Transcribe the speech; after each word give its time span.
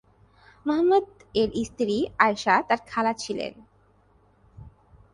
মুহাম্মদ 0.65 1.05
এর 1.35 1.49
স্ত্রী 1.65 1.97
আয়েশা 2.19 2.55
তার 2.67 2.79
খালা 2.87 3.13
ছিলেন। 3.13 3.53